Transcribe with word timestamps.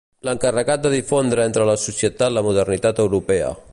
L'encarregat 0.27 0.81
de 0.85 0.91
difondre 0.93 1.45
entre 1.49 1.67
la 1.71 1.75
societat 1.83 2.35
la 2.39 2.45
modernitat 2.49 3.03
europea. 3.05 3.53